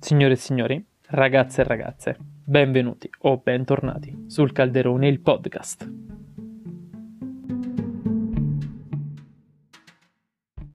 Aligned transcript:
Signore 0.00 0.34
e 0.34 0.36
signori, 0.36 0.86
ragazze 1.08 1.60
e 1.60 1.64
ragazze, 1.64 2.16
benvenuti 2.44 3.10
o 3.22 3.38
bentornati 3.38 4.26
sul 4.28 4.52
Calderone 4.52 5.08
il 5.08 5.20
podcast. 5.20 6.17